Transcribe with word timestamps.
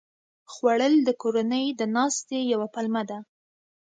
خوړل 0.53 0.93
د 1.07 1.09
کورنۍ 1.21 1.65
د 1.79 1.81
ناستې 1.95 2.37
یوه 2.53 2.67
پلمه 2.73 3.03
ده 3.09 3.17